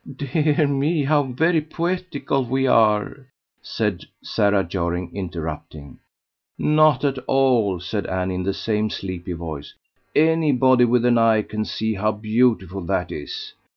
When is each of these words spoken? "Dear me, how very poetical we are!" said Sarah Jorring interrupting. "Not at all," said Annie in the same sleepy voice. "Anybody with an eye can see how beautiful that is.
"Dear 0.15 0.65
me, 0.67 1.03
how 1.03 1.21
very 1.21 1.61
poetical 1.61 2.43
we 2.43 2.65
are!" 2.65 3.27
said 3.61 4.01
Sarah 4.23 4.63
Jorring 4.63 5.11
interrupting. 5.15 5.99
"Not 6.57 7.03
at 7.05 7.19
all," 7.27 7.79
said 7.79 8.07
Annie 8.07 8.33
in 8.33 8.41
the 8.41 8.51
same 8.55 8.89
sleepy 8.89 9.33
voice. 9.33 9.75
"Anybody 10.15 10.85
with 10.85 11.05
an 11.05 11.19
eye 11.19 11.43
can 11.43 11.65
see 11.65 11.93
how 11.93 12.13
beautiful 12.13 12.81
that 12.85 13.11
is. 13.11 13.53